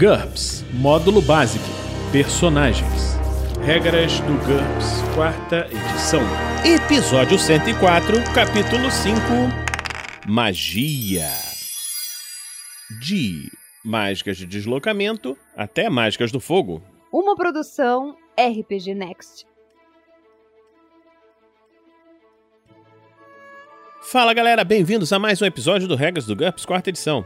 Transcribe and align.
GURPS 0.00 0.64
Módulo 0.72 1.20
Básico 1.20 1.62
Personagens 2.10 3.18
Regras 3.62 4.18
do 4.20 4.32
GURPS, 4.46 5.02
quarta 5.14 5.68
edição. 5.70 6.22
Episódio 6.64 7.38
104, 7.38 8.16
capítulo 8.34 8.90
5 8.90 9.20
Magia. 10.26 11.28
De 12.98 13.52
mágicas 13.84 14.38
de 14.38 14.46
deslocamento 14.46 15.36
até 15.54 15.90
mágicas 15.90 16.32
do 16.32 16.40
fogo. 16.40 16.82
Uma 17.12 17.36
produção 17.36 18.16
RPG 18.38 18.94
Next. 18.94 19.46
Fala 24.00 24.32
galera, 24.32 24.64
bem-vindos 24.64 25.12
a 25.12 25.18
mais 25.18 25.42
um 25.42 25.44
episódio 25.44 25.86
do 25.86 25.94
Regras 25.94 26.24
do 26.24 26.34
GURPS, 26.34 26.64
quarta 26.64 26.88
edição. 26.88 27.22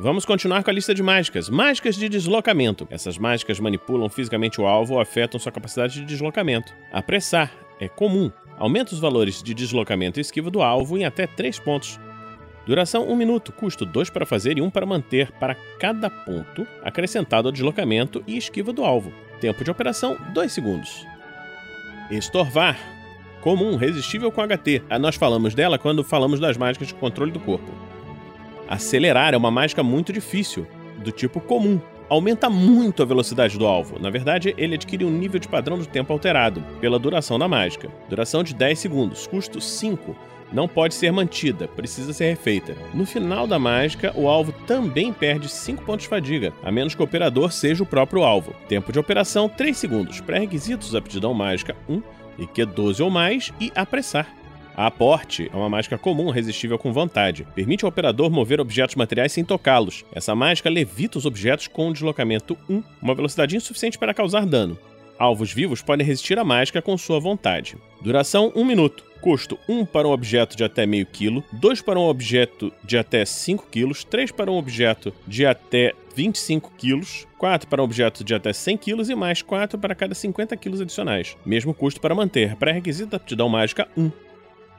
Vamos 0.00 0.24
continuar 0.24 0.62
com 0.62 0.70
a 0.70 0.72
lista 0.72 0.94
de 0.94 1.02
mágicas. 1.02 1.50
Mágicas 1.50 1.96
de 1.96 2.08
deslocamento. 2.08 2.86
Essas 2.88 3.18
mágicas 3.18 3.58
manipulam 3.58 4.08
fisicamente 4.08 4.60
o 4.60 4.66
alvo 4.66 4.94
ou 4.94 5.00
afetam 5.00 5.40
sua 5.40 5.50
capacidade 5.50 5.94
de 5.94 6.04
deslocamento. 6.04 6.72
Apressar 6.92 7.52
é 7.80 7.88
comum. 7.88 8.30
Aumenta 8.56 8.94
os 8.94 9.00
valores 9.00 9.42
de 9.42 9.52
deslocamento 9.52 10.20
e 10.20 10.22
esquiva 10.22 10.52
do 10.52 10.62
alvo 10.62 10.96
em 10.96 11.04
até 11.04 11.26
3 11.26 11.58
pontos. 11.58 11.98
Duração 12.64 13.08
1 13.08 13.16
minuto, 13.16 13.50
custo 13.50 13.84
2 13.84 14.08
para 14.08 14.24
fazer 14.24 14.56
e 14.56 14.62
1 14.62 14.70
para 14.70 14.86
manter 14.86 15.32
para 15.32 15.56
cada 15.80 16.08
ponto 16.08 16.64
acrescentado 16.84 17.48
ao 17.48 17.52
deslocamento 17.52 18.22
e 18.24 18.36
esquiva 18.36 18.72
do 18.72 18.84
alvo. 18.84 19.12
Tempo 19.40 19.64
de 19.64 19.70
operação 19.70 20.16
2 20.32 20.52
segundos. 20.52 21.04
Estorvar. 22.08 22.78
Comum, 23.40 23.74
resistível 23.74 24.30
com 24.30 24.46
HT. 24.46 24.80
Ah, 24.88 24.98
nós 24.98 25.16
falamos 25.16 25.56
dela 25.56 25.76
quando 25.76 26.04
falamos 26.04 26.38
das 26.38 26.56
mágicas 26.56 26.86
de 26.86 26.94
controle 26.94 27.32
do 27.32 27.40
corpo. 27.40 27.97
Acelerar 28.68 29.32
é 29.32 29.36
uma 29.36 29.50
mágica 29.50 29.82
muito 29.82 30.12
difícil, 30.12 30.66
do 30.98 31.10
tipo 31.10 31.40
comum. 31.40 31.80
Aumenta 32.08 32.50
muito 32.50 33.02
a 33.02 33.06
velocidade 33.06 33.58
do 33.58 33.66
alvo. 33.66 33.98
Na 33.98 34.10
verdade, 34.10 34.54
ele 34.58 34.74
adquire 34.74 35.04
um 35.04 35.10
nível 35.10 35.40
de 35.40 35.48
padrão 35.48 35.78
do 35.78 35.86
tempo 35.86 36.12
alterado, 36.12 36.62
pela 36.80 36.98
duração 36.98 37.38
da 37.38 37.48
mágica. 37.48 37.88
Duração 38.08 38.42
de 38.42 38.54
10 38.54 38.78
segundos, 38.78 39.26
custo 39.26 39.60
5. 39.60 40.14
Não 40.52 40.66
pode 40.66 40.94
ser 40.94 41.10
mantida, 41.12 41.68
precisa 41.68 42.12
ser 42.12 42.30
refeita. 42.30 42.74
No 42.94 43.04
final 43.04 43.46
da 43.46 43.58
mágica, 43.58 44.12
o 44.14 44.28
alvo 44.28 44.52
também 44.66 45.12
perde 45.12 45.48
5 45.48 45.84
pontos 45.84 46.04
de 46.04 46.08
fadiga, 46.08 46.52
a 46.62 46.70
menos 46.70 46.94
que 46.94 47.00
o 47.02 47.04
operador 47.04 47.52
seja 47.52 47.82
o 47.82 47.86
próprio 47.86 48.22
alvo. 48.22 48.54
Tempo 48.68 48.92
de 48.92 48.98
operação 48.98 49.48
3 49.48 49.76
segundos. 49.76 50.20
Pré-requisitos: 50.20 50.94
aptidão 50.94 51.34
mágica 51.34 51.76
1, 51.88 52.02
IQ 52.38 52.66
12 52.66 53.02
ou 53.02 53.10
mais 53.10 53.52
e 53.60 53.70
apressar. 53.74 54.37
A 54.78 54.86
aporte 54.86 55.50
é 55.52 55.56
uma 55.56 55.68
mágica 55.68 55.98
comum 55.98 56.30
resistível 56.30 56.78
com 56.78 56.92
vontade. 56.92 57.44
Permite 57.52 57.84
ao 57.84 57.88
operador 57.88 58.30
mover 58.30 58.60
objetos 58.60 58.94
materiais 58.94 59.32
sem 59.32 59.44
tocá-los. 59.44 60.04
Essa 60.12 60.36
mágica 60.36 60.70
levita 60.70 61.18
os 61.18 61.26
objetos 61.26 61.66
com 61.66 61.88
um 61.88 61.92
deslocamento 61.92 62.56
1, 62.70 62.84
uma 63.02 63.12
velocidade 63.12 63.56
insuficiente 63.56 63.98
para 63.98 64.14
causar 64.14 64.46
dano. 64.46 64.78
Alvos 65.18 65.52
vivos 65.52 65.82
podem 65.82 66.06
resistir 66.06 66.38
à 66.38 66.44
mágica 66.44 66.80
com 66.80 66.96
sua 66.96 67.18
vontade. 67.18 67.76
Duração 68.00 68.52
1 68.54 68.64
minuto. 68.64 69.02
Custo 69.20 69.58
1 69.68 69.84
para 69.84 70.06
um 70.06 70.12
objeto 70.12 70.56
de 70.56 70.62
até 70.62 70.86
meio 70.86 71.04
quilo, 71.04 71.42
2 71.54 71.82
para 71.82 71.98
um 71.98 72.06
objeto 72.06 72.72
de 72.84 72.96
até 72.96 73.24
5 73.24 73.66
quilos, 73.68 74.04
3 74.04 74.30
para 74.30 74.48
um 74.48 74.56
objeto 74.56 75.12
de 75.26 75.44
até 75.44 75.92
25 76.14 76.72
quilos, 76.78 77.26
4 77.36 77.66
para 77.66 77.82
um 77.82 77.84
objeto 77.84 78.22
de 78.22 78.32
até 78.32 78.52
100 78.52 78.76
quilos 78.76 79.10
e 79.10 79.16
mais 79.16 79.42
4 79.42 79.76
para 79.76 79.96
cada 79.96 80.14
50 80.14 80.56
quilos 80.56 80.80
adicionais. 80.80 81.36
Mesmo 81.44 81.74
custo 81.74 82.00
para 82.00 82.14
manter. 82.14 82.54
Pré-requisito 82.54 83.10
da 83.10 83.16
aptidão 83.16 83.48
mágica 83.48 83.88
1. 83.96 84.27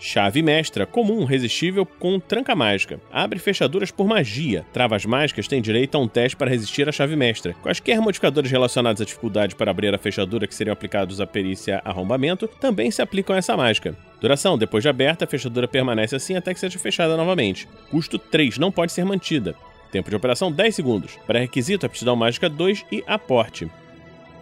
Chave 0.02 0.42
mestra, 0.42 0.86
comum, 0.86 1.26
resistível 1.26 1.86
com 1.86 2.22
tranca 2.22 2.56
mágica. 2.56 3.02
Abre 3.12 3.38
fechaduras 3.38 3.92
por 3.92 4.08
magia. 4.08 4.66
Travas 4.72 5.06
mágicas 5.06 5.46
têm 5.46 5.62
direito 5.62 5.96
a 5.96 6.00
um 6.00 6.08
teste 6.08 6.38
para 6.38 6.50
resistir 6.50 6.88
à 6.88 6.92
chave 6.92 7.18
mestra. 7.18 7.54
Quaisquer 7.56 8.00
modificadores 8.00 8.50
relacionados 8.50 9.02
à 9.02 9.06
dificuldade 9.06 9.56
para 9.56 9.72
abrir 9.72 9.94
a 9.94 9.98
fechadura 9.98 10.48
que 10.48 10.56
seriam 10.56 10.72
aplicados 10.72 11.20
à 11.20 11.28
perícia 11.28 11.82
arrombamento 11.84 12.48
também 12.48 12.90
se 12.90 13.02
aplicam 13.02 13.36
a 13.36 13.40
essa 13.40 13.58
mágica. 13.58 13.94
Duração: 14.22 14.58
depois 14.58 14.84
de 14.84 14.90
aberta, 14.90 15.26
a 15.26 15.28
fechadura 15.28 15.68
permanece 15.68 16.16
assim 16.16 16.38
até 16.38 16.54
que 16.54 16.62
seja 16.62 16.80
fechada 16.80 17.18
novamente. 17.18 17.68
Custo 17.92 18.18
3, 18.18 18.58
não 18.58 18.72
pode 18.72 18.94
ser 18.94 19.04
mantida. 19.04 19.54
Tempo 19.92 20.10
de 20.10 20.16
operação 20.16 20.50
10 20.50 20.76
segundos. 20.76 21.20
Pré-requisito: 21.28 21.86
aptidão 21.86 22.16
mágica 22.16 22.48
2 22.48 22.86
e 22.90 23.04
aporte. 23.06 23.70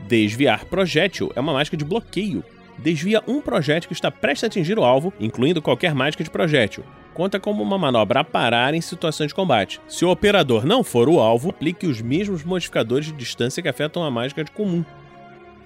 Desviar 0.07 0.65
projétil 0.65 1.31
é 1.35 1.39
uma 1.39 1.53
mágica 1.53 1.75
de 1.75 1.83
bloqueio 1.83 2.43
desvia 2.77 3.23
um 3.27 3.41
projétil 3.41 3.87
que 3.87 3.93
está 3.93 4.11
prestes 4.11 4.43
a 4.43 4.47
atingir 4.47 4.77
o 4.77 4.83
alvo, 4.83 5.13
incluindo 5.19 5.61
qualquer 5.61 5.93
mágica 5.95 6.23
de 6.23 6.29
projétil. 6.29 6.83
Conta 7.13 7.39
como 7.39 7.63
uma 7.63 7.77
manobra 7.77 8.19
a 8.19 8.23
parar 8.23 8.73
em 8.73 8.81
situações 8.81 9.29
de 9.29 9.35
combate. 9.35 9.81
Se 9.87 10.05
o 10.05 10.11
operador 10.11 10.65
não 10.65 10.83
for 10.83 11.09
o 11.09 11.19
alvo, 11.19 11.49
aplique 11.49 11.87
os 11.87 12.01
mesmos 12.01 12.43
modificadores 12.43 13.07
de 13.07 13.13
distância 13.13 13.61
que 13.63 13.69
afetam 13.69 14.03
a 14.03 14.11
mágica 14.11 14.43
de 14.43 14.51
comum. 14.51 14.85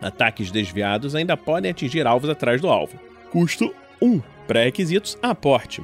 Ataques 0.01 0.49
desviados 0.49 1.13
ainda 1.13 1.35
podem 1.35 1.69
atingir 1.69 2.07
alvos 2.07 2.29
atrás 2.29 2.61
do 2.61 2.69
alvo. 2.69 2.97
Custo 3.29 3.73
1. 4.01 4.21
Pré-requisitos: 4.47 5.17
aporte. 5.21 5.83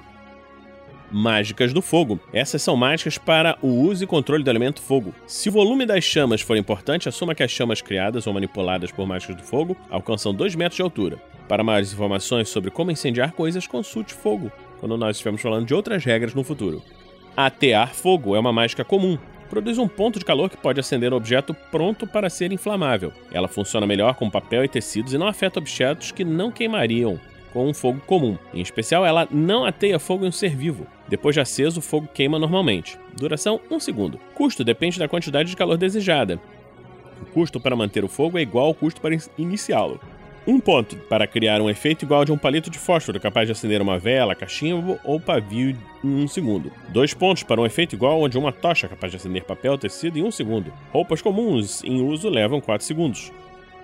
Mágicas 1.12 1.73
do 1.73 1.81
Fogo. 1.81 2.19
Essas 2.34 2.62
são 2.62 2.75
mágicas 2.75 3.18
para 3.18 3.57
o 3.62 3.68
uso 3.68 4.03
e 4.03 4.07
controle 4.07 4.44
do 4.44 4.50
elemento 4.50 4.81
fogo. 4.81 5.13
Se 5.25 5.50
o 5.50 5.51
volume 5.51 5.85
das 5.85 6.03
chamas 6.03 6.41
for 6.41 6.57
importante, 6.57 7.07
assuma 7.07 7.34
que 7.34 7.44
as 7.44 7.51
chamas 7.51 7.81
criadas 7.81 8.28
ou 8.28 8.34
manipuladas 8.34 8.91
por 8.91 9.07
mágicas 9.07 9.35
do 9.35 9.44
fogo 9.44 9.78
alcançam 9.90 10.34
2 10.34 10.56
metros 10.56 10.75
de 10.75 10.81
altura. 10.81 11.17
Para 11.47 11.63
maiores 11.63 11.94
informações 11.94 12.50
sobre 12.50 12.69
como 12.69 12.91
incendiar 12.91 13.31
coisas, 13.31 13.66
consulte 13.66 14.13
Fogo, 14.13 14.51
quando 14.79 14.97
nós 14.97 15.16
estivermos 15.16 15.41
falando 15.41 15.66
de 15.66 15.73
outras 15.73 16.03
regras 16.03 16.34
no 16.34 16.44
futuro. 16.44 16.81
Atear 17.35 17.94
fogo 17.94 18.35
é 18.35 18.40
uma 18.40 18.51
mágica 18.51 18.84
comum. 18.84 19.17
Produz 19.50 19.78
um 19.78 19.88
ponto 19.88 20.19
de 20.19 20.25
calor 20.25 20.50
que 20.50 20.57
pode 20.57 20.79
acender 20.79 21.13
um 21.13 21.17
objeto 21.17 21.53
pronto 21.72 22.06
para 22.06 22.29
ser 22.29 22.51
inflamável. 22.51 23.13
Ela 23.31 23.47
funciona 23.47 23.88
melhor 23.88 24.16
com 24.16 24.29
papel 24.29 24.66
e 24.66 24.67
tecidos 24.67 25.13
e 25.13 25.17
não 25.17 25.28
afeta 25.28 25.59
objetos 25.59 26.12
que 26.12 26.25
não 26.25 26.51
queimariam 26.51 27.17
com 27.53 27.67
um 27.67 27.73
fogo 27.73 28.01
comum. 28.06 28.38
Em 28.53 28.62
especial, 28.62 29.06
ela 29.06 29.28
não 29.31 29.66
ateia 29.66 30.00
fogo 30.00 30.25
em 30.25 30.28
um 30.28 30.31
ser 30.31 30.56
vivo. 30.56 30.85
Depois 31.07 31.34
de 31.34 31.40
aceso, 31.40 31.79
o 31.79 31.84
fogo 31.84 32.07
queima 32.13 32.38
normalmente. 32.38 33.00
Duração 33.16 33.59
1 33.72 33.79
segundo. 33.79 34.19
Custo 34.34 34.63
depende 34.63 35.00
da 35.00 35.07
quantidade 35.07 35.50
de 35.50 35.56
calor 35.56 35.78
desejada. 35.78 36.40
O 37.22 37.25
custo 37.25 37.59
para 37.59 37.75
manter 37.75 38.03
o 38.03 38.07
fogo 38.07 38.38
é 38.38 38.41
igual 38.41 38.68
ao 38.68 38.73
custo 38.73 39.01
para 39.01 39.17
iniciá-lo. 39.38 40.00
Um 40.46 40.62
ponto 40.62 40.96
para 41.09 41.28
criar 41.28 41.59
um 41.59 41.69
efeito 41.69 42.06
igual 42.06 42.22
ao 42.22 42.25
de 42.25 42.31
um 42.31 42.38
palito 42.38 42.69
de 42.69 42.79
fósforo 42.79 43.19
capaz 43.19 43.47
de 43.47 43.51
acender 43.51 43.81
uma 43.81 44.00
vela, 44.00 44.34
cachimbo 44.34 44.97
ou 45.03 45.19
pavio 45.19 45.75
em 46.01 46.23
um 46.23 46.28
segundo. 46.28 46.72
Dois 46.88 47.13
pontos 47.13 47.44
para 47.44 47.59
um 47.59 47.66
efeito 47.66 47.96
igual 47.96 48.22
ao 48.22 48.29
de 48.29 48.38
uma 48.38 48.53
tocha 48.53 48.88
capaz 48.88 49.12
de 49.12 49.17
acender 49.17 49.44
papel, 49.44 49.78
tecido 49.78 50.17
em 50.17 50.23
um 50.23 50.31
segundo. 50.31 50.72
Roupas 50.91 51.22
comuns 51.22 51.84
em 51.84 52.01
uso 52.01 52.29
levam 52.29 52.62
4 52.62 52.85
segundos. 52.85 53.29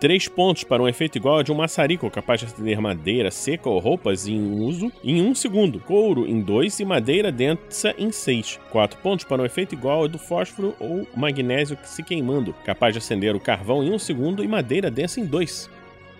3 0.03 0.27
pontos 0.27 0.65
para 0.65 0.83
um 0.83 0.87
efeito 0.89 1.17
igual 1.17 1.37
ao 1.37 1.43
de 1.43 1.51
um 1.53 1.55
maçarico, 1.55 2.11
capaz 2.11 2.41
de 2.41 2.47
acender 2.47 2.81
madeira 2.81 3.31
seca 3.31 3.69
ou 3.69 3.79
roupas 3.79 4.27
em 4.27 4.59
uso 4.59 4.91
em 5.01 5.21
1 5.21 5.29
um 5.29 5.33
segundo, 5.33 5.79
couro 5.79 6.27
em 6.27 6.41
2 6.41 6.81
e 6.81 6.83
madeira 6.83 7.31
densa 7.31 7.95
em 7.97 8.11
6. 8.11 8.59
4 8.69 8.99
pontos 8.99 9.23
para 9.23 9.41
um 9.41 9.45
efeito 9.45 9.75
igual 9.75 10.01
ao 10.01 10.07
do 10.09 10.19
fósforo 10.19 10.75
ou 10.77 11.07
magnésio 11.15 11.77
se 11.85 12.03
queimando, 12.03 12.53
capaz 12.65 12.93
de 12.93 12.97
acender 12.97 13.33
o 13.33 13.39
carvão 13.39 13.81
em 13.81 13.91
1 13.91 13.93
um 13.93 13.97
segundo 13.97 14.43
e 14.43 14.47
madeira 14.47 14.91
densa 14.91 15.21
em 15.21 15.25
2. 15.25 15.69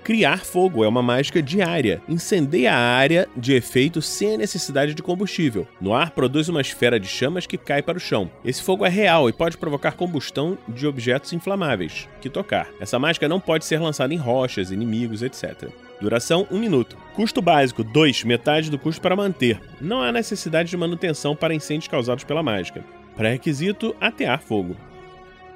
Criar 0.03 0.43
fogo 0.43 0.83
é 0.83 0.87
uma 0.87 1.01
mágica 1.01 1.41
diária. 1.41 2.01
Incendeia 2.09 2.73
a 2.73 2.77
área 2.77 3.25
de 3.37 3.53
efeito 3.53 4.01
sem 4.01 4.33
a 4.33 4.37
necessidade 4.37 4.93
de 4.93 5.01
combustível. 5.01 5.65
No 5.79 5.93
ar, 5.93 6.11
produz 6.11 6.49
uma 6.49 6.59
esfera 6.59 6.99
de 6.99 7.07
chamas 7.07 7.47
que 7.47 7.57
cai 7.57 7.81
para 7.81 7.97
o 7.97 8.01
chão. 8.01 8.29
Esse 8.43 8.61
fogo 8.61 8.85
é 8.85 8.89
real 8.89 9.29
e 9.29 9.33
pode 9.33 9.57
provocar 9.57 9.93
combustão 9.93 10.57
de 10.67 10.85
objetos 10.85 11.31
inflamáveis 11.31 12.09
que 12.19 12.29
tocar. 12.29 12.67
Essa 12.81 12.99
mágica 12.99 13.29
não 13.29 13.39
pode 13.39 13.63
ser 13.63 13.79
lançada 13.79 14.13
em 14.13 14.17
rochas, 14.17 14.71
inimigos, 14.71 15.23
etc. 15.23 15.69
Duração 16.01 16.45
1 16.51 16.59
minuto. 16.59 16.97
Custo 17.15 17.41
básico 17.41 17.81
2, 17.81 18.25
metade 18.25 18.69
do 18.69 18.77
custo 18.77 19.01
para 19.01 19.15
manter. 19.15 19.61
Não 19.79 20.01
há 20.01 20.11
necessidade 20.11 20.69
de 20.69 20.75
manutenção 20.75 21.33
para 21.33 21.55
incêndios 21.55 21.87
causados 21.87 22.25
pela 22.25 22.43
mágica. 22.43 22.83
Pré-requisito: 23.15 23.95
atear 24.01 24.41
fogo. 24.41 24.75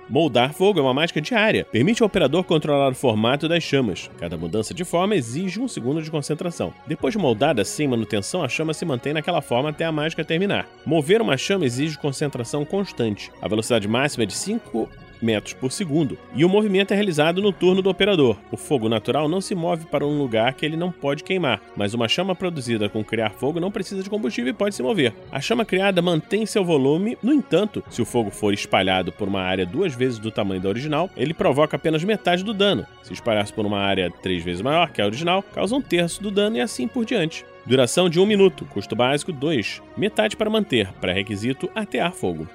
Moldar 0.10 0.54
fogo 0.54 0.80
é 0.80 0.82
uma 0.82 0.94
mágica 0.94 1.20
diária. 1.20 1.66
Permite 1.66 2.02
ao 2.02 2.08
operador 2.08 2.44
controlar 2.46 2.92
o 2.92 2.96
formato 2.96 3.48
das 3.48 3.62
chamas. 3.62 4.10
Cada 4.18 4.38
mudança 4.38 4.74
de 4.74 4.86
forma 4.86 5.16
exige 5.16 5.60
um 5.60 5.68
segundo 5.68 6.02
de 6.02 6.10
concentração. 6.10 6.74
Depois 6.88 7.14
de 7.14 7.18
moldada 7.18 7.66
sem 7.66 7.90
manutenção, 7.90 8.42
a 8.42 8.48
chama 8.48 8.74
se 8.74 8.86
mantém 8.86 9.12
naquela 9.12 9.42
forma 9.42 9.70
até 9.70 9.84
a 9.84 9.92
mágica 9.92 10.24
terminar. 10.24 10.66
Mover 10.86 11.22
uma 11.22 11.36
chama 11.36 11.66
exige 11.66 11.98
concentração 11.98 12.64
constante. 12.64 13.30
A 13.42 13.50
velocidade 13.50 13.86
máxima 13.86 14.24
é 14.24 14.28
de 14.28 14.34
5 14.34 14.90
metros 15.22 15.54
por 15.54 15.72
segundo, 15.72 16.18
e 16.34 16.44
o 16.44 16.50
movimento 16.50 16.92
é 16.92 16.96
realizado 16.96 17.42
no 17.42 17.52
turno 17.52 17.82
do 17.82 17.90
operador. 17.90 18.38
O 18.52 18.58
fogo 18.58 18.90
natural 18.90 19.28
não 19.28 19.42
se 19.42 19.56
move 19.56 19.86
para 19.86 20.06
um 20.06 20.18
lugar 20.18 20.54
que 20.54 20.66
ele 20.66 20.78
não 20.78 20.92
pode 20.92 21.24
queimar, 21.24 21.62
mas 21.76 21.94
uma 21.94 22.08
chama 22.08 22.36
produzida 22.36 22.90
com 22.90 23.04
criar 23.04 23.32
fogo 23.32 23.60
não 23.60 23.72
precisa 23.72 24.04
de 24.04 24.10
combustível 24.10 24.52
e 24.52 24.54
pode 24.54 24.76
se 24.76 24.84
mover. 24.84 25.14
A 25.32 25.42
chama 25.42 25.66
criada 25.66 26.02
mantém 26.02 26.46
seu 26.46 26.64
volume, 26.64 27.18
no 27.22 27.34
entanto, 27.34 27.84
se 27.90 28.02
o 28.02 28.06
fogo 28.06 28.30
for 28.30 28.54
espalhado 28.54 29.12
por 29.12 29.28
uma 29.28 29.42
área 29.42 29.66
duas 29.66 29.94
vezes 29.94 30.20
do 30.20 30.32
tamanho 30.32 30.62
da 30.62 30.70
original, 30.70 31.10
ele 31.16 31.34
provoca 31.34 31.76
apenas 31.76 32.04
metade 32.04 32.44
do 32.44 32.54
dano. 32.54 32.86
Se 33.04 33.14
espalhar-se 33.14 33.54
por 33.54 33.66
uma 33.66 33.80
área 33.80 34.12
três 34.22 34.44
vezes 34.44 34.62
maior 34.62 34.90
que 34.92 35.02
a 35.02 35.06
original, 35.06 35.44
causa 35.44 35.76
um 35.76 35.82
terço 35.82 36.22
do 36.22 36.32
dano 36.32 36.58
e 36.58 36.62
assim 36.62 36.88
por 36.88 37.06
diante. 37.06 37.46
Duração 37.66 38.10
de 38.10 38.18
1 38.18 38.24
um 38.24 38.26
minuto, 38.26 38.66
custo 38.66 38.96
básico 38.96 39.34
2, 39.34 39.82
metade 39.98 40.38
para 40.38 40.50
manter, 40.50 40.88
pré-requisito 41.02 41.70
atear 41.76 42.14
fogo. 42.14 42.48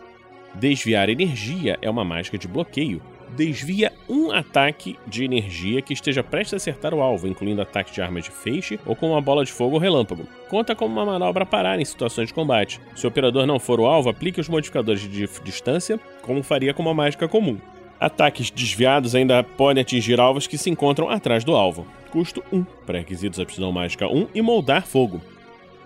Desviar 0.54 1.08
energia 1.08 1.78
é 1.80 1.88
uma 1.88 2.04
mágica 2.04 2.36
de 2.36 2.46
bloqueio. 2.46 3.00
desvia 3.34 3.90
um 4.06 4.30
ataque 4.30 4.98
de 5.06 5.24
energia 5.24 5.80
que 5.80 5.94
esteja 5.94 6.22
prestes 6.22 6.52
a 6.52 6.56
acertar 6.58 6.92
o 6.92 7.00
alvo, 7.00 7.26
incluindo 7.26 7.62
ataques 7.62 7.94
de 7.94 8.02
armas 8.02 8.24
de 8.24 8.30
feixe 8.30 8.78
ou 8.84 8.94
com 8.94 9.12
uma 9.12 9.22
bola 9.22 9.42
de 9.42 9.50
fogo 9.50 9.76
ou 9.76 9.80
relâmpago. 9.80 10.28
Conta 10.50 10.74
como 10.76 10.92
uma 10.92 11.06
manobra 11.06 11.46
parar 11.46 11.80
em 11.80 11.84
situações 11.84 12.28
de 12.28 12.34
combate. 12.34 12.78
Se 12.94 13.06
o 13.06 13.08
operador 13.08 13.46
não 13.46 13.58
for 13.58 13.80
o 13.80 13.86
alvo, 13.86 14.10
aplique 14.10 14.38
os 14.38 14.50
modificadores 14.50 15.00
de 15.00 15.26
distância, 15.42 15.98
como 16.20 16.42
faria 16.42 16.74
com 16.74 16.82
uma 16.82 16.92
mágica 16.92 17.26
comum. 17.26 17.58
Ataques 17.98 18.50
desviados 18.50 19.14
ainda 19.14 19.42
podem 19.42 19.80
atingir 19.80 20.20
alvos 20.20 20.46
que 20.46 20.58
se 20.58 20.68
encontram 20.68 21.08
atrás 21.08 21.42
do 21.42 21.56
alvo. 21.56 21.86
Custo 22.10 22.44
1, 22.52 22.64
pré-requisitos 22.84 23.40
aptidão 23.40 23.72
mágica 23.72 24.06
1 24.06 24.28
e 24.34 24.42
moldar 24.42 24.86
fogo. 24.86 25.22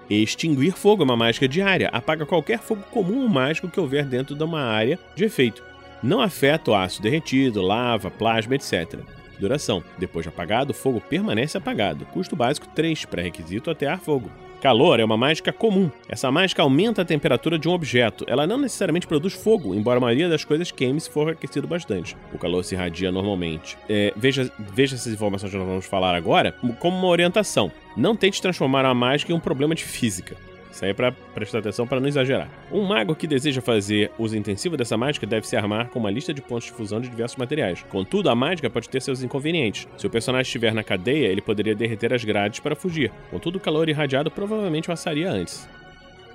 Extinguir 0.09 0.73
fogo 0.73 1.03
é 1.03 1.05
uma 1.05 1.17
mágica 1.17 1.49
diária, 1.49 1.89
apaga 1.93 2.25
qualquer 2.25 2.61
fogo 2.61 2.83
comum 2.91 3.23
ou 3.23 3.29
mágico 3.29 3.69
que 3.69 3.81
houver 3.81 4.05
dentro 4.05 4.35
de 4.35 4.45
uma 4.45 4.61
área 4.61 4.99
de 5.15 5.25
efeito. 5.25 5.63
Não 6.03 6.21
afeta 6.21 6.71
o 6.71 6.75
aço 6.75 7.03
derretido, 7.03 7.63
lava, 7.63 8.11
plasma, 8.11 8.55
etc. 8.55 9.01
Duração: 9.39 9.83
depois 9.99 10.25
de 10.25 10.29
apagado, 10.29 10.71
o 10.71 10.75
fogo 10.75 11.01
permanece 11.01 11.59
apagado. 11.59 12.07
Custo 12.07 12.37
básico 12.37 12.69
3, 12.75 13.05
pré-requisito 13.07 13.71
atear 13.71 13.99
fogo. 13.99 14.31
Calor 14.61 15.01
é 15.01 15.05
uma 15.05 15.17
mágica 15.17 15.53
comum. 15.53 15.91
Essa 16.09 16.33
mágica 16.33 16.63
aumenta 16.63 17.03
a 17.03 17.05
temperatura 17.05 17.59
de 17.59 17.69
um 17.69 17.73
objeto. 17.73 18.25
Ela 18.27 18.47
não 18.47 18.57
necessariamente 18.57 19.07
produz 19.07 19.35
fogo, 19.35 19.75
embora 19.75 19.99
a 19.99 20.01
maioria 20.01 20.29
das 20.29 20.45
coisas 20.45 20.71
queime 20.71 21.01
se 21.01 21.11
for 21.11 21.31
aquecido 21.31 21.69
bastante. 21.69 22.17
O 22.33 22.39
calor 22.39 22.65
se 22.65 22.75
irradia 22.75 23.13
normalmente. 23.13 23.77
É, 23.89 24.13
veja, 24.17 24.51
veja 24.59 24.95
essas 24.95 25.13
informações 25.13 25.51
que 25.51 25.59
nós 25.59 25.67
vamos 25.67 25.87
falar 25.87 26.15
agora 26.15 26.53
como 26.81 26.97
uma 26.97 27.09
orientação. 27.09 27.71
Não 27.97 28.15
tente 28.15 28.43
transformar 28.43 28.85
a 28.85 28.93
mágica 28.93 29.33
em 29.33 29.35
um 29.35 29.41
problema 29.41 29.75
de 29.75 29.85
física. 29.85 30.37
Isso 30.71 30.85
aí 30.85 30.91
é 30.91 30.95
pra 30.95 31.11
prestar 31.11 31.61
atenção 31.61 31.87
para 31.87 31.99
não 31.99 32.07
exagerar. 32.07 32.51
Um 32.71 32.83
mago 32.83 33.15
que 33.15 33.27
deseja 33.27 33.63
fazer 33.63 34.13
uso 34.19 34.37
intensivo 34.37 34.77
dessa 34.77 34.95
mágica 34.95 35.27
deve 35.27 35.49
se 35.49 35.57
armar 35.57 35.89
com 35.89 35.99
uma 35.99 36.11
lista 36.11 36.35
de 36.35 36.43
pontos 36.43 36.67
de 36.67 36.73
fusão 36.73 37.01
de 37.01 37.09
diversos 37.09 37.39
materiais. 37.39 37.83
Contudo, 37.89 38.29
a 38.29 38.35
mágica 38.35 38.69
pode 38.69 38.87
ter 38.87 39.01
seus 39.01 39.23
inconvenientes. 39.23 39.89
Se 39.97 40.07
o 40.07 40.11
personagem 40.11 40.43
estiver 40.43 40.75
na 40.75 40.85
cadeia, 40.85 41.29
ele 41.29 41.41
poderia 41.41 41.75
derreter 41.75 42.13
as 42.13 42.23
grades 42.23 42.61
para 42.61 42.77
fugir. 42.77 43.11
Contudo, 43.31 43.57
o 43.57 43.61
calor 43.61 43.89
irradiado 43.89 44.31
provavelmente 44.31 44.91
o 44.91 44.93
assaria 44.93 45.31
antes. 45.31 45.67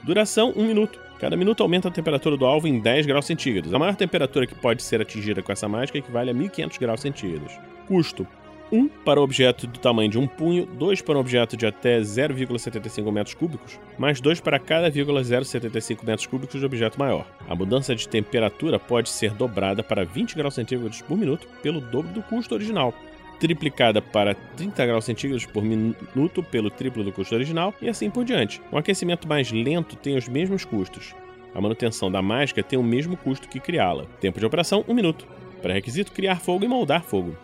Duração: 0.02 0.52
1 0.56 0.66
minuto. 0.66 1.00
Cada 1.20 1.38
minuto 1.38 1.62
aumenta 1.62 1.90
a 1.90 1.92
temperatura 1.92 2.36
do 2.36 2.48
alvo 2.48 2.68
em 2.68 2.80
10 2.80 3.06
graus 3.06 3.28
centígrados. 3.28 3.72
A 3.72 3.78
maior 3.78 3.96
temperatura 3.96 4.48
que 4.48 4.56
pode 4.56 4.82
ser 4.82 5.00
atingida 5.00 5.44
com 5.44 5.52
essa 5.52 5.68
mágica 5.68 6.00
equivale 6.00 6.32
a 6.32 6.34
1500 6.34 6.80
graus 6.80 7.02
centígrados. 7.02 7.54
Custo: 7.88 8.26
1 8.72 8.88
para 9.04 9.22
objeto 9.22 9.68
do 9.68 9.80
tamanho 9.80 10.10
de 10.10 10.18
um 10.18 10.26
punho, 10.26 10.66
2 10.66 11.02
para 11.02 11.18
um 11.18 11.20
objeto 11.20 11.58
de 11.58 11.66
até 11.66 12.00
0,75 12.00 13.12
metros 13.12 13.36
cúbicos, 13.36 13.80
mais 13.98 14.22
2 14.22 14.40
para 14.40 14.58
cada 14.60 14.90
0,075 14.90 16.06
metros 16.06 16.26
cúbicos 16.26 16.60
de 16.60 16.66
objeto 16.66 16.98
maior. 16.98 17.28
A 17.50 17.56
mudança 17.56 17.94
de 17.94 18.08
temperatura 18.08 18.80
pode 18.80 19.10
ser 19.10 19.34
dobrada 19.34 19.84
para 19.84 20.06
20 20.06 20.36
graus 20.36 20.54
centígrados 20.54 21.02
por 21.02 21.18
minuto 21.18 21.48
pelo 21.62 21.82
dobro 21.82 22.12
do 22.14 22.24
custo 22.24 22.56
original, 22.56 22.94
triplicada 23.40 24.02
para 24.02 24.36
30 24.36 24.86
graus 24.86 25.06
centígrados 25.06 25.46
por 25.46 25.64
minuto 25.64 26.44
pelo 26.44 26.70
triplo 26.70 27.04
do 27.04 27.12
custo 27.12 27.36
original 27.36 27.74
e 27.82 27.90
assim 27.90 28.10
por 28.10 28.24
diante. 28.24 28.62
Um 28.72 28.78
aquecimento 28.78 29.28
mais 29.28 29.52
lento 29.52 29.96
tem 29.98 30.16
os 30.16 30.30
mesmos 30.30 30.64
custos. 30.64 31.14
A 31.54 31.60
manutenção 31.60 32.10
da 32.10 32.22
mágica 32.22 32.64
tem 32.64 32.80
o 32.80 32.84
mesmo 32.84 33.18
custo 33.18 33.50
que 33.50 33.60
criá-la. 33.60 34.06
Tempo 34.22 34.40
de 34.40 34.46
operação: 34.46 34.86
1 34.88 34.94
minuto. 34.94 35.28
Pré-requisito: 35.62 36.14
criar 36.14 36.38
fogo 36.38 36.64
e 36.64 36.68
moldar 36.68 37.04
fogo. 37.04 37.36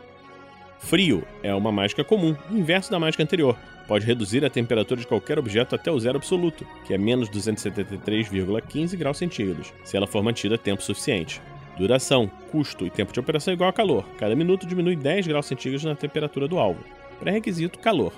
Frio 0.80 1.24
é 1.44 1.54
uma 1.54 1.72
mágica 1.72 2.04
comum, 2.04 2.36
inverso 2.50 2.92
da 2.92 3.00
mágica 3.00 3.24
anterior. 3.24 3.58
Pode 3.88 4.06
reduzir 4.06 4.44
a 4.44 4.50
temperatura 4.50 5.00
de 5.00 5.08
qualquer 5.08 5.40
objeto 5.40 5.76
até 5.76 5.92
o 5.92 6.00
zero 6.00 6.18
absoluto, 6.18 6.66
que 6.86 6.94
é 6.94 6.98
menos 6.98 7.30
273,15 7.30 8.98
graus 8.98 9.18
centígrados, 9.18 9.74
se 9.84 9.96
ela 9.96 10.08
for 10.08 10.22
mantida 10.24 10.58
tempo 10.58 10.84
suficiente. 10.84 11.42
Duração, 11.78 12.30
custo 12.52 12.86
e 12.86 12.90
tempo 12.90 13.14
de 13.14 13.20
operação 13.20 13.54
igual 13.54 13.70
a 13.70 13.74
calor. 13.74 14.06
Cada 14.18 14.36
minuto 14.36 14.66
diminui 14.66 14.96
10 14.96 15.28
graus 15.28 15.46
centígrados 15.46 15.86
na 15.86 15.96
temperatura 15.96 16.48
do 16.48 16.58
alvo. 16.58 16.84
Pré-requisito: 17.20 17.80
calor. 17.80 18.14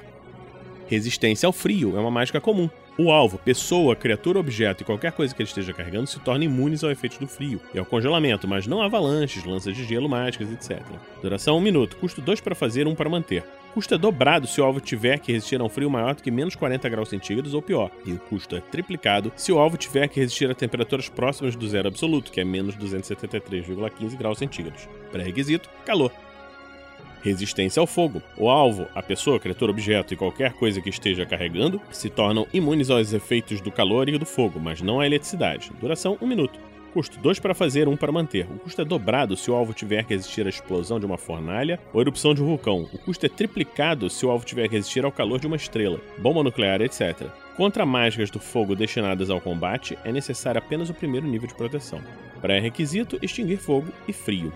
Resistência 0.88 1.46
ao 1.46 1.54
frio 1.54 1.96
é 1.98 2.00
uma 2.00 2.10
mágica 2.10 2.42
comum. 2.42 2.70
O 3.02 3.14
alvo, 3.14 3.38
pessoa, 3.38 3.96
criatura, 3.96 4.42
objeto 4.42 4.84
e 4.84 4.86
qualquer 4.86 5.14
coisa 5.14 5.34
que 5.34 5.42
ele 5.42 5.48
esteja 5.48 5.72
carregando 5.72 6.06
se 6.06 6.20
torna 6.20 6.44
imunes 6.44 6.84
ao 6.84 6.92
efeito 6.92 7.18
do 7.18 7.28
frio 7.30 7.62
e 7.74 7.80
ao 7.80 7.86
congelamento, 7.86 8.46
mas 8.46 8.68
não 8.68 8.82
avalanches, 8.82 9.46
lanças 9.46 9.74
de 9.74 9.86
gelo 9.86 10.10
mágicas, 10.10 10.52
etc. 10.52 10.84
Duração 11.22 11.56
1 11.56 11.62
minuto, 11.62 11.96
custo 11.96 12.20
2 12.20 12.42
para 12.42 12.54
fazer, 12.54 12.88
1 12.88 12.96
para 12.96 13.10
manter. 13.10 13.46
Custo 13.74 13.94
é 13.94 13.98
dobrado 13.98 14.48
se 14.48 14.60
o 14.60 14.66
alvo 14.66 14.82
tiver 14.82 15.18
que 15.20 15.32
resistir 15.32 15.62
a 15.62 15.64
um 15.64 15.70
frio 15.70 15.90
maior 15.90 16.14
do 16.14 16.22
que 16.22 16.30
menos 16.30 16.58
40 16.58 16.90
graus 16.90 17.08
centígrados 17.08 17.54
ou 17.54 17.62
pior, 17.62 17.90
e 18.06 18.12
o 18.12 18.20
custo 18.20 18.58
é 18.58 18.60
triplicado 18.60 19.32
se 19.34 19.50
o 19.54 19.60
alvo 19.60 19.78
tiver 19.78 20.10
que 20.10 20.20
resistir 20.20 20.52
a 20.52 20.54
temperaturas 20.54 21.08
próximas 21.08 21.56
do 21.56 21.70
zero 21.70 21.88
absoluto, 21.88 22.34
que 22.34 22.42
é 22.42 22.44
menos 22.44 22.76
273,15 22.76 24.18
graus 24.18 24.40
centígrados. 24.40 24.90
Pré-requisito: 25.10 25.70
calor 25.86 26.12
resistência 27.22 27.80
ao 27.80 27.88
fogo. 27.88 28.22
O 28.38 28.50
alvo, 28.50 28.88
a 28.96 29.02
pessoa, 29.02 29.40
criatura, 29.40 29.72
objeto 29.72 30.14
e 30.14 30.18
qualquer 30.18 30.54
coisa 30.54 30.82
que 30.82 30.90
esteja 30.90 31.26
carregando 31.26 31.82
se 31.92 32.10
tornam 32.10 32.48
imunes 32.54 32.90
aos 32.90 33.14
efeitos 33.14 33.62
do 33.62 33.72
calor 33.72 34.10
e 34.10 34.18
do 34.18 34.26
fogo, 34.26 34.60
mas 34.60 34.82
não 34.82 35.00
à 35.00 35.06
eletricidade. 35.06 35.72
Duração 35.80 36.18
1 36.22 36.28
minuto. 36.28 36.60
Custo 36.94 37.20
2 37.20 37.40
para 37.40 37.54
fazer, 37.54 37.88
1 37.88 37.92
um 37.92 37.96
para 37.98 38.12
manter. 38.12 38.48
O 38.50 38.58
custo 38.60 38.82
é 38.82 38.86
dobrado 38.86 39.38
se 39.38 39.52
o 39.52 39.56
alvo 39.56 39.74
tiver 39.74 40.04
que 40.04 40.14
resistir 40.14 40.46
à 40.46 40.50
explosão 40.50 41.00
de 41.00 41.06
uma 41.06 41.18
fornalha 41.18 41.80
ou 41.94 42.02
erupção 42.02 42.34
de 42.34 42.42
um 42.42 42.48
vulcão. 42.48 42.90
O 42.92 42.98
custo 42.98 43.26
é 43.26 43.30
triplicado 43.30 44.10
se 44.10 44.26
o 44.26 44.32
alvo 44.32 44.46
tiver 44.46 44.68
que 44.68 44.76
resistir 44.76 45.06
ao 45.06 45.12
calor 45.12 45.40
de 45.40 45.48
uma 45.48 45.56
estrela, 45.56 46.02
bomba 46.18 46.44
nuclear, 46.44 46.82
etc. 46.82 47.28
Contra 47.56 47.86
mágicas 47.86 48.32
do 48.32 48.40
fogo 48.40 48.76
destinadas 48.76 49.30
ao 49.30 49.40
combate, 49.40 49.98
é 50.04 50.12
necessário 50.12 50.60
apenas 50.60 50.90
o 50.90 50.94
primeiro 50.94 51.28
nível 51.28 51.48
de 51.48 51.54
proteção. 51.54 52.02
Pré-requisito: 52.42 53.20
extinguir 53.22 53.58
fogo 53.58 53.92
e 54.08 54.14
frio. 54.14 54.52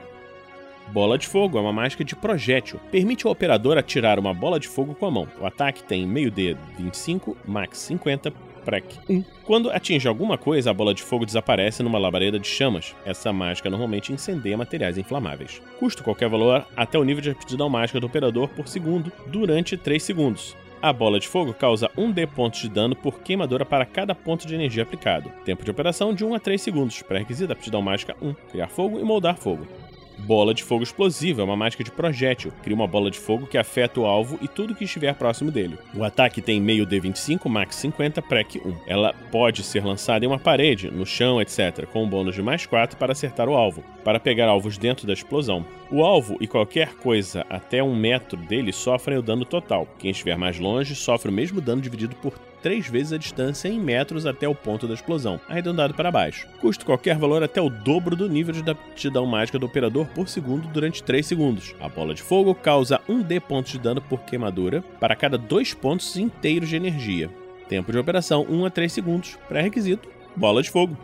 Bola 0.91 1.17
de 1.17 1.27
fogo 1.27 1.57
é 1.57 1.61
uma 1.61 1.73
mágica 1.73 2.03
de 2.03 2.15
projétil. 2.15 2.79
Permite 2.91 3.25
ao 3.25 3.31
operador 3.31 3.77
atirar 3.77 4.19
uma 4.19 4.33
bola 4.33 4.59
de 4.59 4.67
fogo 4.67 4.93
com 4.93 5.05
a 5.05 5.11
mão. 5.11 5.27
O 5.39 5.45
ataque 5.45 5.83
tem 5.83 6.05
meio 6.05 6.29
D 6.29 6.55
25, 6.77 7.35
max 7.45 7.79
50, 7.79 8.31
prec 8.63 8.99
1. 9.09 9.23
Quando 9.43 9.71
atinge 9.71 10.07
alguma 10.07 10.37
coisa, 10.37 10.71
a 10.71 10.73
bola 10.73 10.93
de 10.93 11.01
fogo 11.01 11.25
desaparece 11.25 11.81
numa 11.83 11.97
labareda 11.97 12.39
de 12.39 12.47
chamas. 12.47 12.95
Essa 13.05 13.33
mágica 13.33 13.69
normalmente 13.69 14.13
incendeia 14.13 14.57
materiais 14.57 14.97
inflamáveis. 14.97 15.61
Custo 15.79 16.03
qualquer 16.03 16.29
valor 16.29 16.65
até 16.75 16.97
o 16.97 17.03
nível 17.03 17.21
de 17.21 17.31
aptidão 17.31 17.69
mágica 17.69 17.99
do 17.99 18.07
operador 18.07 18.49
por 18.49 18.67
segundo 18.67 19.11
durante 19.27 19.77
3 19.77 20.01
segundos. 20.01 20.55
A 20.81 20.91
bola 20.91 21.17
de 21.17 21.29
fogo 21.29 21.53
causa 21.53 21.89
1d 21.97 22.27
pontos 22.27 22.59
de 22.59 22.69
dano 22.69 22.93
por 22.93 23.21
queimadura 23.21 23.65
para 23.65 23.85
cada 23.85 24.13
ponto 24.13 24.45
de 24.45 24.53
energia 24.53 24.83
aplicado. 24.83 25.31
Tempo 25.45 25.63
de 25.63 25.71
operação 25.71 26.13
de 26.13 26.25
1 26.25 26.35
a 26.35 26.39
3 26.39 26.61
segundos. 26.61 27.01
Pré-requisito 27.01 27.53
aptidão 27.53 27.81
mágica 27.81 28.17
1. 28.21 28.33
Criar 28.51 28.67
fogo 28.67 28.99
e 28.99 29.03
moldar 29.03 29.37
fogo. 29.37 29.65
Bola 30.25 30.53
de 30.53 30.63
fogo 30.63 30.83
explosiva 30.83 31.41
é 31.41 31.43
uma 31.43 31.57
mágica 31.57 31.83
de 31.83 31.91
projétil. 31.91 32.53
Cria 32.63 32.73
uma 32.73 32.87
bola 32.87 33.11
de 33.11 33.19
fogo 33.19 33.45
que 33.45 33.57
afeta 33.57 33.99
o 33.99 34.05
alvo 34.05 34.39
e 34.41 34.47
tudo 34.47 34.73
que 34.73 34.85
estiver 34.85 35.13
próximo 35.15 35.51
dele. 35.51 35.77
O 35.93 36.01
ataque 36.01 36.41
tem 36.41 36.61
meio 36.61 36.87
D25, 36.87 37.49
max 37.49 37.75
50, 37.75 38.21
prec 38.21 38.55
1. 38.55 38.73
Ela 38.87 39.13
pode 39.31 39.63
ser 39.63 39.83
lançada 39.83 40.23
em 40.23 40.27
uma 40.29 40.39
parede, 40.39 40.89
no 40.89 41.05
chão, 41.05 41.41
etc., 41.41 41.85
com 41.91 42.05
um 42.05 42.09
bônus 42.09 42.35
de 42.35 42.41
mais 42.41 42.65
4 42.65 42.95
para 42.95 43.11
acertar 43.11 43.49
o 43.49 43.53
alvo, 43.53 43.83
para 44.05 44.17
pegar 44.17 44.47
alvos 44.47 44.77
dentro 44.77 45.05
da 45.05 45.11
explosão. 45.11 45.65
O 45.91 46.05
alvo 46.05 46.37
e 46.39 46.47
qualquer 46.47 46.95
coisa 46.95 47.45
até 47.49 47.83
um 47.83 47.93
metro 47.93 48.37
dele 48.37 48.71
sofrem 48.71 49.17
o 49.17 49.21
dano 49.21 49.43
total. 49.43 49.85
Quem 49.99 50.11
estiver 50.11 50.37
mais 50.37 50.57
longe 50.57 50.95
sofre 50.95 51.29
o 51.29 51.33
mesmo 51.33 51.59
dano 51.59 51.81
dividido 51.81 52.15
por 52.15 52.39
três 52.63 52.87
vezes 52.87 53.13
a 53.13 53.17
distância 53.17 53.67
em 53.67 53.79
metros 53.79 54.25
até 54.25 54.47
o 54.47 54.55
ponto 54.55 54.87
da 54.87 54.95
explosão, 54.95 55.39
arredondado 55.47 55.93
para 55.93 56.09
baixo. 56.09 56.47
Custo 56.59 56.85
qualquer 56.85 57.17
valor 57.17 57.43
até 57.43 57.61
o 57.61 57.69
dobro 57.69 58.15
do 58.15 58.29
nível 58.29 58.55
de 58.55 58.71
aptidão 58.71 59.25
mágica 59.25 59.59
do 59.59 59.65
operador 59.65 60.07
por 60.15 60.29
segundo 60.29 60.67
durante 60.69 61.03
3 61.03 61.27
segundos. 61.27 61.75
A 61.79 61.89
bola 61.89 62.15
de 62.15 62.23
fogo 62.23 62.55
causa 62.55 63.01
1d 63.07 63.41
pontos 63.41 63.73
de 63.73 63.79
dano 63.79 64.01
por 64.01 64.21
queimadura 64.21 64.81
para 64.99 65.15
cada 65.15 65.37
2 65.37 65.73
pontos 65.73 66.15
inteiros 66.15 66.69
de 66.69 66.77
energia. 66.77 67.29
Tempo 67.67 67.91
de 67.91 67.97
operação 67.97 68.45
1 68.49 68.65
a 68.65 68.69
3 68.69 68.91
segundos. 68.91 69.37
Pré-requisito: 69.47 70.07
bola 70.35 70.63
de 70.63 70.71
fogo. 70.71 70.97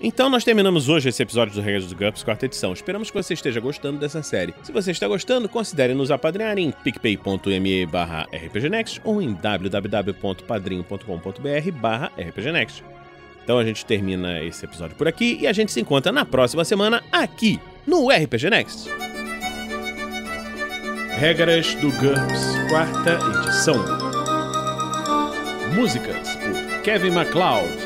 Então 0.00 0.28
nós 0.28 0.42
terminamos 0.44 0.88
hoje 0.88 1.08
esse 1.08 1.22
episódio 1.22 1.54
do 1.54 1.60
Regras 1.60 1.86
do 1.86 1.96
GURPS, 1.96 2.22
quarta 2.22 2.46
edição. 2.46 2.72
Esperamos 2.72 3.10
que 3.10 3.16
você 3.16 3.34
esteja 3.34 3.58
gostando 3.60 3.98
dessa 3.98 4.22
série. 4.22 4.54
Se 4.62 4.70
você 4.70 4.90
está 4.90 5.08
gostando, 5.08 5.48
considere 5.48 5.94
nos 5.94 6.10
apadrinhar 6.10 6.58
em 6.58 6.70
picpay.me 6.70 7.86
barra 7.86 8.26
rpgnext 8.32 9.00
ou 9.04 9.22
em 9.22 9.32
www.padrinho.com.br 9.32 11.70
barra 11.80 12.12
rpgnext. 12.18 12.84
Então 13.42 13.58
a 13.58 13.64
gente 13.64 13.86
termina 13.86 14.42
esse 14.42 14.64
episódio 14.64 14.96
por 14.96 15.08
aqui 15.08 15.38
e 15.40 15.46
a 15.46 15.52
gente 15.52 15.72
se 15.72 15.80
encontra 15.80 16.12
na 16.12 16.26
próxima 16.26 16.64
semana 16.64 17.02
aqui 17.10 17.58
no 17.86 18.10
RPG 18.10 18.50
Next. 18.50 18.90
Regras 21.16 21.74
do 21.76 21.90
GURPS, 21.92 22.56
quarta 22.68 23.18
edição. 23.38 23.82
Músicas 25.74 26.36
por 26.36 26.82
Kevin 26.82 27.10
MacLeod 27.10 27.85